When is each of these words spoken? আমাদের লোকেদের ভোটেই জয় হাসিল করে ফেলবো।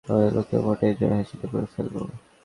আমাদের 0.05 0.31
লোকেদের 0.35 0.61
ভোটেই 0.65 0.93
জয় 0.99 1.15
হাসিল 1.17 1.41
করে 1.51 1.67
ফেলবো। 1.73 2.01